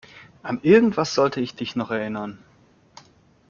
An 0.41 0.59
irgendwas 0.63 1.13
sollte 1.13 1.41
ich 1.41 1.53
dich 1.53 1.75
noch 1.75 1.91
erinnern. 1.91 2.39